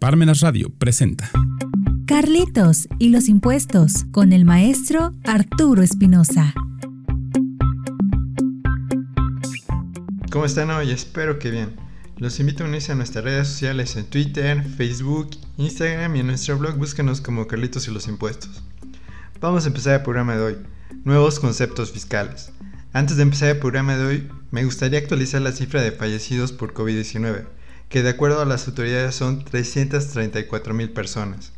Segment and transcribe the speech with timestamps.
[0.00, 1.30] Parmenas Radio presenta
[2.06, 6.54] Carlitos y los impuestos con el maestro Arturo Espinosa.
[10.30, 10.90] ¿Cómo están hoy?
[10.90, 11.76] Espero que bien.
[12.16, 16.56] Los invito a unirse a nuestras redes sociales en Twitter, Facebook, Instagram y en nuestro
[16.56, 18.62] blog búsquenos como Carlitos y los impuestos.
[19.38, 20.56] Vamos a empezar el programa de hoy.
[21.04, 22.52] Nuevos conceptos fiscales.
[22.94, 26.72] Antes de empezar el programa de hoy, me gustaría actualizar la cifra de fallecidos por
[26.72, 27.59] COVID-19
[27.90, 31.52] que de acuerdo a las autoridades son 334 mil personas.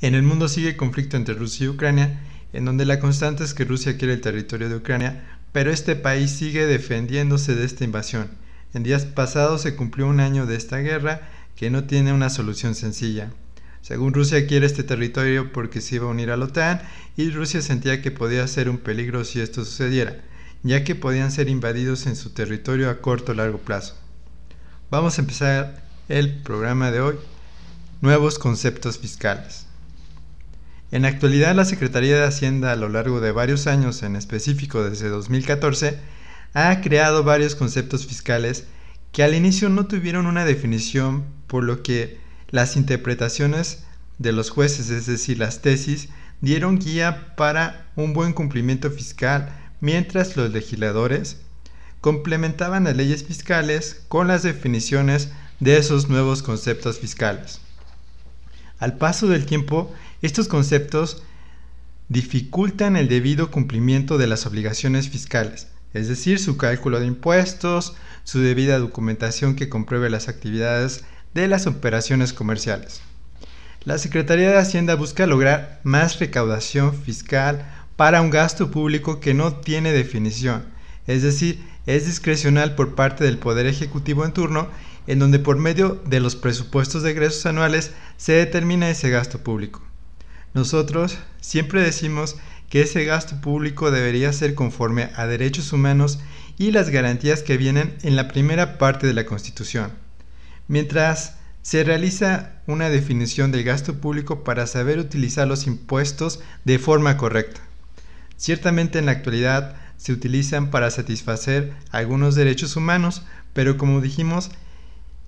[0.00, 2.18] En el mundo sigue el conflicto entre Rusia y Ucrania,
[2.54, 6.30] en donde la constante es que Rusia quiere el territorio de Ucrania, pero este país
[6.30, 8.30] sigue defendiéndose de esta invasión.
[8.72, 12.74] En días pasados se cumplió un año de esta guerra que no tiene una solución
[12.74, 13.30] sencilla.
[13.82, 16.80] Según Rusia quiere este territorio porque se iba a unir a la OTAN
[17.18, 20.22] y Rusia sentía que podía ser un peligro si esto sucediera,
[20.62, 24.01] ya que podían ser invadidos en su territorio a corto o largo plazo.
[24.92, 27.14] Vamos a empezar el programa de hoy.
[28.02, 29.64] Nuevos conceptos fiscales.
[30.90, 34.84] En la actualidad la Secretaría de Hacienda a lo largo de varios años, en específico
[34.84, 35.98] desde 2014,
[36.52, 38.66] ha creado varios conceptos fiscales
[39.12, 43.84] que al inicio no tuvieron una definición, por lo que las interpretaciones
[44.18, 46.10] de los jueces, es decir, las tesis,
[46.42, 51.38] dieron guía para un buen cumplimiento fiscal, mientras los legisladores
[52.02, 57.60] complementaban las leyes fiscales con las definiciones de esos nuevos conceptos fiscales.
[58.80, 61.22] Al paso del tiempo, estos conceptos
[62.08, 68.40] dificultan el debido cumplimiento de las obligaciones fiscales, es decir, su cálculo de impuestos, su
[68.40, 73.00] debida documentación que compruebe las actividades de las operaciones comerciales.
[73.84, 77.64] La Secretaría de Hacienda busca lograr más recaudación fiscal
[77.94, 80.64] para un gasto público que no tiene definición,
[81.06, 84.68] es decir, es discrecional por parte del Poder Ejecutivo en turno,
[85.06, 89.82] en donde por medio de los presupuestos de egresos anuales se determina ese gasto público.
[90.54, 92.36] Nosotros siempre decimos
[92.68, 96.20] que ese gasto público debería ser conforme a derechos humanos
[96.56, 99.92] y las garantías que vienen en la primera parte de la Constitución.
[100.68, 107.16] Mientras se realiza una definición del gasto público para saber utilizar los impuestos de forma
[107.16, 107.60] correcta.
[108.36, 113.22] Ciertamente en la actualidad se utilizan para satisfacer algunos derechos humanos,
[113.52, 114.50] pero como dijimos,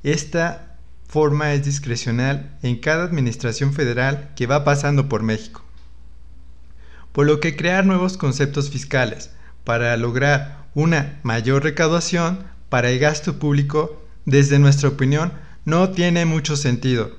[0.03, 0.77] esta
[1.07, 5.63] forma es discrecional en cada administración federal que va pasando por México.
[7.13, 9.31] Por lo que crear nuevos conceptos fiscales
[9.63, 15.33] para lograr una mayor recaudación para el gasto público, desde nuestra opinión,
[15.65, 17.17] no tiene mucho sentido,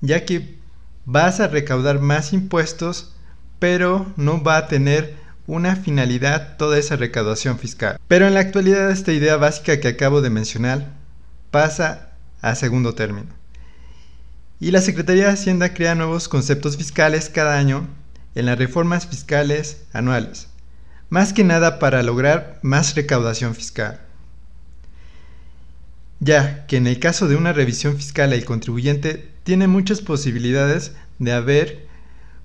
[0.00, 0.58] ya que
[1.04, 3.14] vas a recaudar más impuestos,
[3.58, 7.98] pero no va a tener una finalidad toda esa recaudación fiscal.
[8.08, 10.92] Pero en la actualidad esta idea básica que acabo de mencionar
[11.50, 13.28] pasa a segundo término.
[14.58, 17.86] Y la Secretaría de Hacienda crea nuevos conceptos fiscales cada año
[18.34, 20.48] en las reformas fiscales anuales,
[21.08, 24.00] más que nada para lograr más recaudación fiscal.
[26.20, 31.32] Ya que en el caso de una revisión fiscal el contribuyente tiene muchas posibilidades de
[31.32, 31.86] haber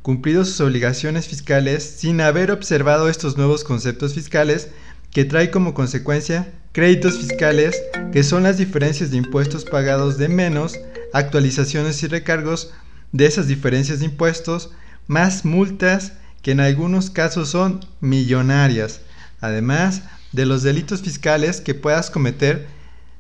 [0.02, 4.70] cumplido sus obligaciones fiscales sin haber observado estos nuevos conceptos fiscales
[5.12, 10.80] que trae como consecuencia créditos fiscales, que son las diferencias de impuestos pagados de menos,
[11.14, 12.72] actualizaciones y recargos
[13.12, 14.72] de esas diferencias de impuestos,
[15.08, 19.02] más multas que en algunos casos son millonarias,
[19.42, 22.68] además de los delitos fiscales que puedas cometer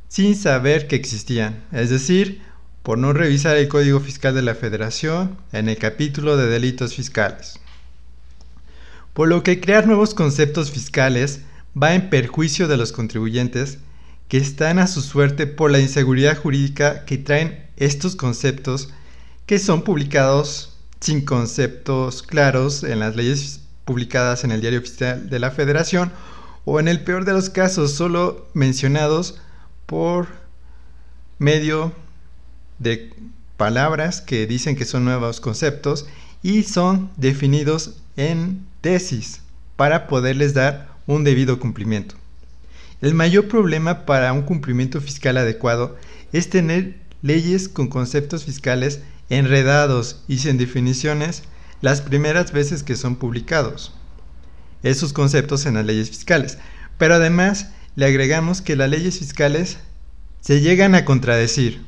[0.07, 2.41] sin saber que existían, es decir,
[2.83, 7.59] por no revisar el Código Fiscal de la Federación en el capítulo de delitos fiscales.
[9.13, 11.41] Por lo que crear nuevos conceptos fiscales
[11.81, 13.77] va en perjuicio de los contribuyentes
[14.27, 18.89] que están a su suerte por la inseguridad jurídica que traen estos conceptos
[19.45, 25.39] que son publicados sin conceptos claros en las leyes publicadas en el Diario Oficial de
[25.39, 26.11] la Federación
[26.65, 29.39] o en el peor de los casos solo mencionados
[29.85, 30.27] por
[31.39, 31.91] medio
[32.81, 33.13] de
[33.57, 36.07] palabras que dicen que son nuevos conceptos
[36.41, 39.41] y son definidos en tesis
[39.75, 42.15] para poderles dar un debido cumplimiento.
[43.01, 45.97] El mayor problema para un cumplimiento fiscal adecuado
[46.33, 51.43] es tener leyes con conceptos fiscales enredados y sin definiciones
[51.81, 53.93] las primeras veces que son publicados.
[54.83, 56.57] Esos conceptos en las leyes fiscales.
[56.97, 59.77] Pero además le agregamos que las leyes fiscales
[60.41, 61.81] se llegan a contradecir.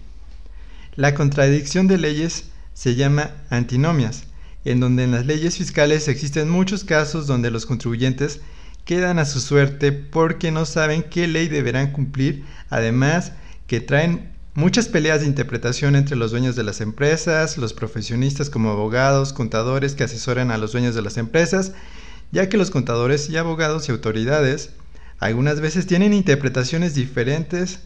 [0.95, 2.45] La contradicción de leyes
[2.75, 4.25] se llama antinomias,
[4.63, 8.41] en donde en las leyes fiscales existen muchos casos donde los contribuyentes
[8.85, 13.31] quedan a su suerte porque no saben qué ley deberán cumplir, además
[13.65, 18.69] que traen muchas peleas de interpretación entre los dueños de las empresas, los profesionistas como
[18.69, 21.71] abogados, contadores que asesoran a los dueños de las empresas,
[22.31, 24.69] ya que los contadores y abogados y autoridades
[25.17, 27.79] algunas veces tienen interpretaciones diferentes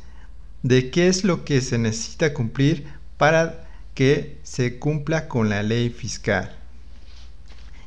[0.63, 5.89] de qué es lo que se necesita cumplir para que se cumpla con la ley
[5.89, 6.55] fiscal.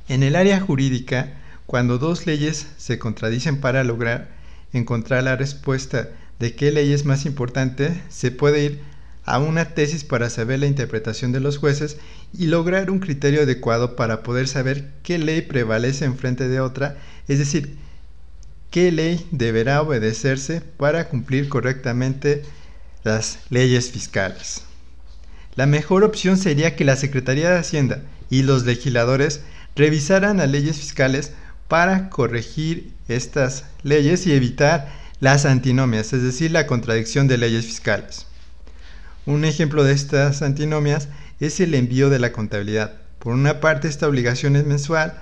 [0.09, 4.29] En el área jurídica, cuando dos leyes se contradicen para lograr
[4.73, 6.09] encontrar la respuesta
[6.41, 8.81] de qué ley es más importante, se puede ir
[9.25, 11.99] a una tesis para saber la interpretación de los jueces
[12.37, 16.97] y lograr un criterio adecuado para poder saber qué ley prevalece en frente de otra,
[17.29, 17.77] es decir,
[18.71, 22.43] qué ley deberá obedecerse para cumplir correctamente
[23.05, 24.65] las leyes fiscales.
[25.57, 29.41] La mejor opción sería que la Secretaría de Hacienda y los legisladores
[29.75, 31.33] revisaran las leyes fiscales
[31.69, 38.27] para corregir estas leyes y evitar las antinomias, es decir, la contradicción de leyes fiscales.
[39.27, 41.09] Un ejemplo de estas antinomias
[41.41, 42.95] es el envío de la contabilidad.
[43.19, 45.21] Por una parte, esta obligación es mensual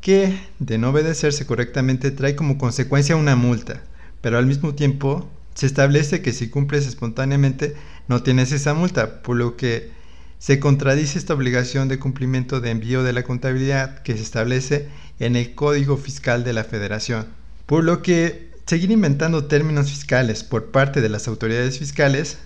[0.00, 3.82] que, de no obedecerse correctamente, trae como consecuencia una multa,
[4.20, 7.74] pero al mismo tiempo se establece que si cumples espontáneamente
[8.08, 9.90] no tienes esa multa, por lo que
[10.38, 14.88] se contradice esta obligación de cumplimiento de envío de la contabilidad que se establece
[15.20, 17.26] en el Código Fiscal de la Federación.
[17.66, 22.38] Por lo que seguir inventando términos fiscales por parte de las autoridades fiscales,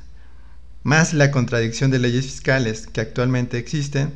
[0.82, 4.12] más la contradicción de leyes fiscales que actualmente existen,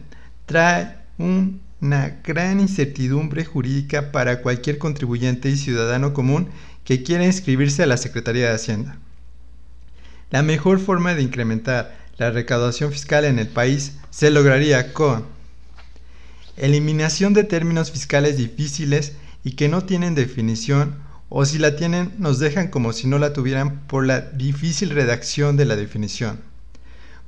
[0.46, 6.48] trae una gran incertidumbre jurídica para cualquier contribuyente y ciudadano común
[6.84, 8.98] que quiera inscribirse a la Secretaría de Hacienda.
[10.30, 15.26] La mejor forma de incrementar la recaudación fiscal en el país se lograría con
[16.56, 19.12] eliminación de términos fiscales difíciles
[19.42, 20.96] y que no tienen definición
[21.30, 25.56] o si la tienen nos dejan como si no la tuvieran por la difícil redacción
[25.56, 26.40] de la definición.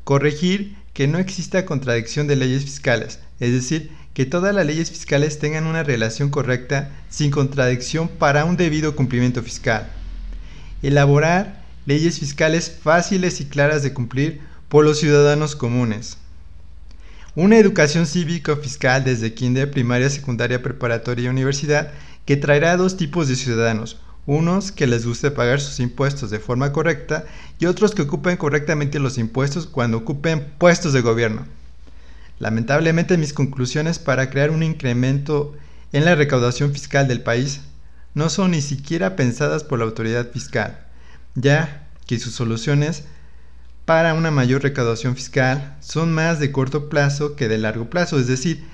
[0.05, 5.38] Corregir que no exista contradicción de leyes fiscales, es decir, que todas las leyes fiscales
[5.38, 9.88] tengan una relación correcta sin contradicción para un debido cumplimiento fiscal.
[10.82, 16.19] Elaborar leyes fiscales fáciles y claras de cumplir por los ciudadanos comunes.
[17.34, 21.93] Una educación cívico-fiscal desde kinder, primaria, secundaria, preparatoria y universidad
[22.26, 26.73] que traerá dos tipos de ciudadanos, unos que les guste pagar sus impuestos de forma
[26.73, 27.25] correcta
[27.58, 31.46] y otros que ocupen correctamente los impuestos cuando ocupen puestos de gobierno.
[32.38, 35.55] Lamentablemente mis conclusiones para crear un incremento
[35.93, 37.61] en la recaudación fiscal del país
[38.14, 40.87] no son ni siquiera pensadas por la autoridad fiscal,
[41.34, 43.05] ya que sus soluciones
[43.84, 48.26] para una mayor recaudación fiscal son más de corto plazo que de largo plazo, es
[48.26, 48.64] decir,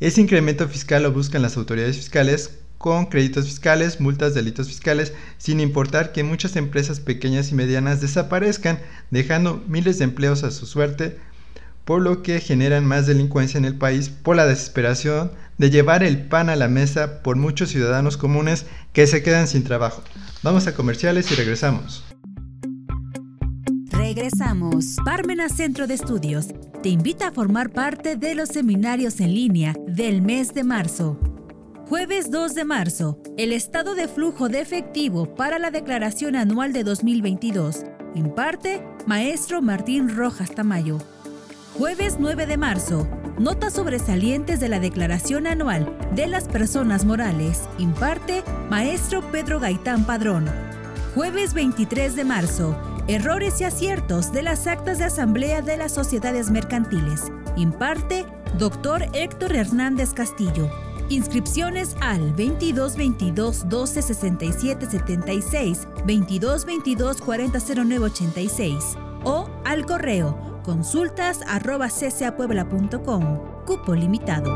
[0.00, 5.60] ese incremento fiscal lo buscan las autoridades fiscales con créditos fiscales, multas, delitos fiscales, sin
[5.60, 8.80] importar que muchas empresas pequeñas y medianas desaparezcan,
[9.10, 11.18] dejando miles de empleos a su suerte,
[11.84, 16.26] por lo que generan más delincuencia en el país por la desesperación de llevar el
[16.26, 18.64] pan a la mesa por muchos ciudadanos comunes
[18.94, 20.02] que se quedan sin trabajo.
[20.42, 22.02] Vamos a comerciales y regresamos.
[23.90, 24.96] Regresamos.
[25.04, 26.48] Parmena Centro de Estudios
[26.82, 31.18] te invita a formar parte de los seminarios en línea del mes de marzo.
[31.88, 36.84] Jueves 2 de marzo, el estado de flujo de efectivo para la declaración anual de
[36.84, 37.84] 2022.
[38.14, 40.98] Imparte Maestro Martín Rojas Tamayo.
[41.76, 43.06] Jueves 9 de marzo,
[43.40, 47.62] notas sobresalientes de la declaración anual de las personas morales.
[47.78, 50.46] Imparte Maestro Pedro Gaitán Padrón.
[51.14, 52.76] Jueves 23 de marzo,
[53.08, 57.32] errores y aciertos de las actas de asamblea de las sociedades mercantiles.
[57.56, 58.26] Imparte
[58.58, 59.08] Dr.
[59.14, 60.70] Héctor Hernández Castillo.
[61.08, 68.84] Inscripciones al 22 22 12 67 76, 22 22 40 09 86
[69.24, 73.64] o al correo consultas arroba ccapuebla.com.
[73.66, 74.50] Cupo limitado.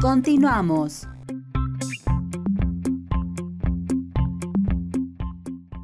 [0.00, 1.08] Continuamos.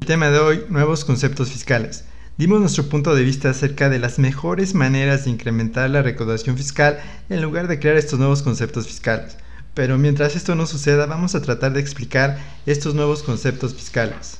[0.01, 2.05] El tema de hoy, nuevos conceptos fiscales.
[2.35, 6.99] Dimos nuestro punto de vista acerca de las mejores maneras de incrementar la recaudación fiscal
[7.29, 9.37] en lugar de crear estos nuevos conceptos fiscales.
[9.75, 14.39] Pero mientras esto no suceda, vamos a tratar de explicar estos nuevos conceptos fiscales.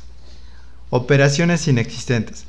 [0.90, 2.46] Operaciones inexistentes.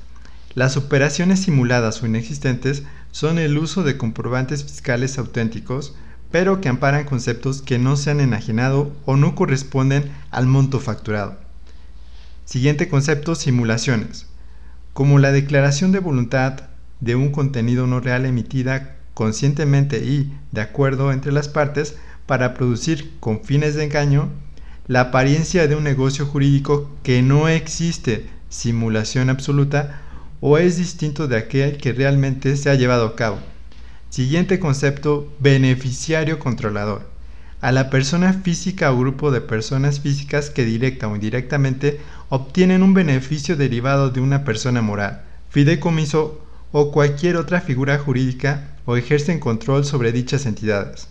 [0.55, 5.95] Las operaciones simuladas o inexistentes son el uso de comprobantes fiscales auténticos,
[6.31, 11.37] pero que amparan conceptos que no se han enajenado o no corresponden al monto facturado.
[12.47, 14.27] Siguiente concepto, simulaciones.
[14.95, 16.69] Como la declaración de voluntad
[17.01, 21.97] de un contenido no real emitida conscientemente y de acuerdo entre las partes
[22.27, 24.29] para producir con fines de engaño
[24.87, 30.01] la apariencia de un negocio jurídico que no existe, simulación absoluta,
[30.41, 33.39] o es distinto de aquel que realmente se ha llevado a cabo.
[34.11, 37.13] Siguiente concepto, beneficiario controlador.
[37.64, 42.92] A la persona física o grupo de personas físicas que directa o indirectamente obtienen un
[42.92, 49.87] beneficio derivado de una persona moral, fideicomiso o cualquier otra figura jurídica o ejercen control
[49.87, 51.09] sobre dichas entidades.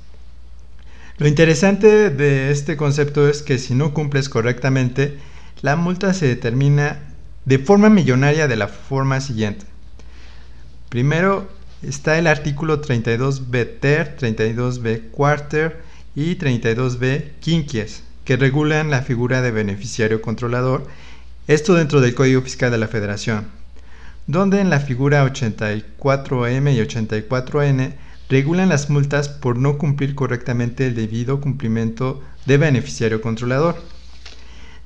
[1.17, 5.17] Lo interesante de este concepto es que si no cumples correctamente,
[5.63, 6.99] la multa se determina
[7.45, 9.65] de forma millonaria de la forma siguiente.
[10.89, 11.49] Primero
[11.81, 19.51] está el artículo 32b ter, 32b quarter y 32b quinquies, que regulan la figura de
[19.51, 20.87] beneficiario controlador,
[21.47, 23.47] esto dentro del Código Fiscal de la Federación,
[24.27, 27.93] donde en la figura 84M y 84N
[28.29, 33.75] regulan las multas por no cumplir correctamente el debido cumplimiento de beneficiario controlador.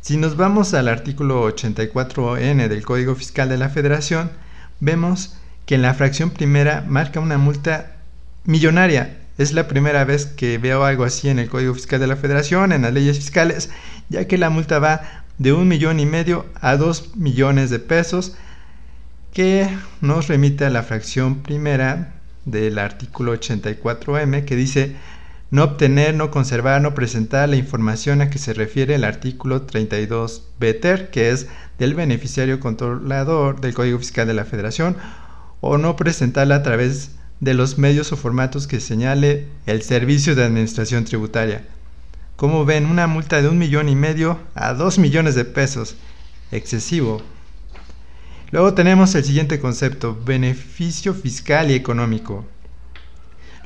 [0.01, 4.31] Si nos vamos al artículo 84N del Código Fiscal de la Federación,
[4.79, 7.97] vemos que en la fracción primera marca una multa
[8.45, 9.26] millonaria.
[9.37, 12.71] Es la primera vez que veo algo así en el Código Fiscal de la Federación,
[12.71, 13.69] en las leyes fiscales,
[14.09, 18.35] ya que la multa va de un millón y medio a dos millones de pesos,
[19.33, 19.69] que
[20.01, 22.15] nos remite a la fracción primera
[22.45, 24.95] del artículo 84M que dice
[25.51, 30.49] no obtener, no conservar, no presentar la información a que se refiere el artículo 32
[30.59, 34.97] BTER, que es del beneficiario controlador del Código Fiscal de la Federación,
[35.61, 40.43] o no presentarla a través de los medios o formatos que señale el Servicio de
[40.43, 41.65] Administración Tributaria.
[42.35, 45.95] Como ven, una multa de un millón y medio a dos millones de pesos.
[46.51, 47.21] Excesivo.
[48.51, 52.45] Luego tenemos el siguiente concepto, beneficio fiscal y económico.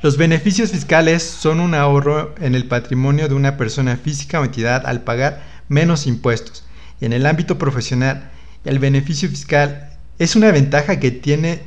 [0.02, 4.84] Los beneficios fiscales son un ahorro en el patrimonio de una persona física o entidad
[4.84, 6.64] al pagar menos impuestos.
[7.00, 8.30] En el ámbito profesional,
[8.64, 11.62] el beneficio fiscal es una ventaja que tiene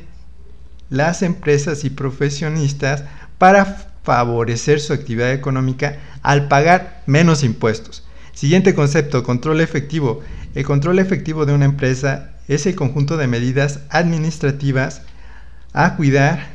[0.90, 3.04] las empresas y profesionistas
[3.38, 8.04] para favorecer su actividad económica al pagar menos impuestos.
[8.32, 10.20] Siguiente concepto, control efectivo.
[10.54, 15.02] El control efectivo de una empresa es el conjunto de medidas administrativas
[15.72, 16.46] a cuidar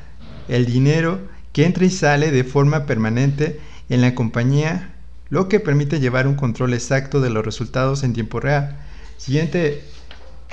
[0.47, 1.19] el dinero
[1.53, 3.59] que entra y sale de forma permanente
[3.89, 4.93] en la compañía,
[5.29, 8.77] lo que permite llevar un control exacto de los resultados en tiempo real.
[9.17, 9.83] Siguiente,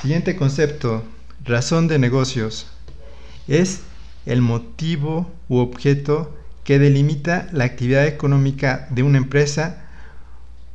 [0.00, 1.04] siguiente concepto,
[1.44, 2.66] razón de negocios.
[3.48, 3.80] Es
[4.26, 9.86] el motivo u objeto que delimita la actividad económica de una empresa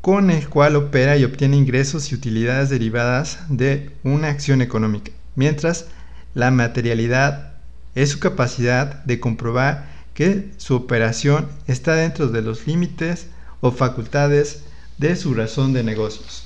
[0.01, 5.85] con el cual opera y obtiene ingresos y utilidades derivadas de una acción económica, mientras
[6.33, 7.53] la materialidad
[7.93, 13.27] es su capacidad de comprobar que su operación está dentro de los límites
[13.61, 14.63] o facultades
[14.97, 16.45] de su razón de negocios.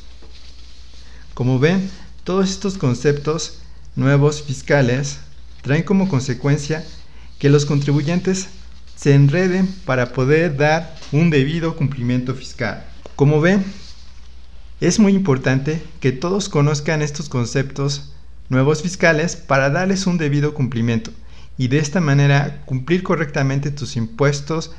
[1.34, 1.90] Como ven,
[2.26, 3.60] todos estos conceptos
[3.96, 5.20] nuevos fiscales
[5.68, 6.86] traen como consecuencia
[7.40, 8.48] que los contribuyentes
[8.96, 12.86] se enreden para poder dar un debido cumplimiento fiscal.
[13.18, 13.66] Como ven,
[14.80, 18.14] es muy importante que todos conozcan estos conceptos
[18.48, 21.12] nuevos fiscales para darles un debido cumplimiento
[21.58, 24.72] y de esta manera cumplir correctamente tus impuestos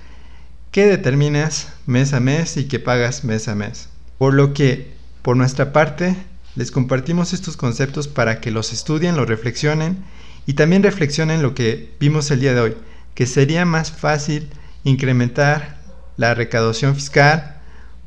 [0.70, 3.90] que determinas mes a mes y que pagas mes a mes.
[4.16, 6.16] Por lo que, por nuestra parte,
[6.56, 10.02] les compartimos estos conceptos para que los estudien, los reflexionen
[10.48, 12.76] y también reflexionen lo que vimos el día de hoy,
[13.14, 14.48] que sería más fácil
[14.82, 15.76] incrementar
[16.16, 17.60] la recaudación fiscal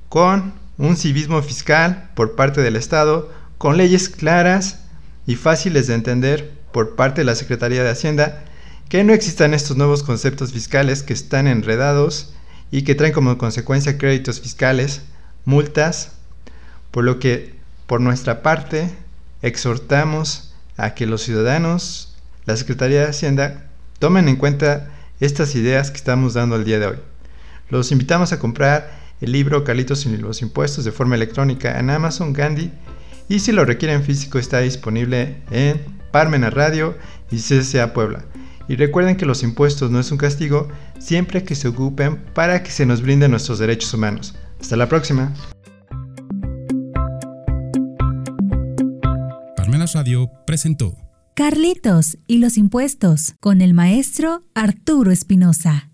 [0.10, 4.80] con un civismo fiscal por parte del Estado, con leyes claras
[5.28, 8.44] y fáciles de entender por parte de la Secretaría de Hacienda
[8.90, 12.34] que no existan estos nuevos conceptos fiscales que están enredados
[12.72, 15.04] y que traen como consecuencia créditos fiscales,
[15.46, 16.14] multas,
[16.90, 17.54] por lo que
[17.86, 18.90] por nuestra parte
[19.44, 22.11] exhortamos a que los ciudadanos,
[22.46, 23.66] la Secretaría de Hacienda,
[24.00, 26.98] tomen en cuenta estas ideas que estamos dando el día de hoy.
[27.70, 32.34] Los invitamos a comprar el libro Carlitos y los impuestos de forma electrónica en Amazon
[32.34, 32.72] Gandhi
[33.30, 35.80] y si lo requieren físico está disponible en
[36.12, 36.98] Parmena Radio
[37.30, 38.26] y CCA Puebla.
[38.68, 40.68] Y recuerden que los impuestos no es un castigo
[41.00, 44.36] siempre que se ocupen para que se nos brinden nuestros derechos humanos.
[44.60, 45.34] Hasta la próxima.
[49.56, 51.11] Parmenas Radio presentó
[51.42, 55.91] Carlitos y los impuestos con el maestro Arturo Espinosa.